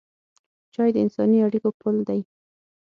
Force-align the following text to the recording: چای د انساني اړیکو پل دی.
چای 0.73 0.89
د 0.93 0.97
انساني 1.03 1.37
اړیکو 1.47 1.69
پل 1.79 1.95
دی. 2.09 2.21